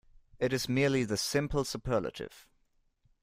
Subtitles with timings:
[0.39, 2.47] It is merely the simple superlative.